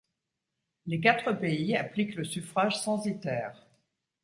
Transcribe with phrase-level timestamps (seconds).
[0.87, 3.67] Les quatre pays appliquent le suffrage censitaire.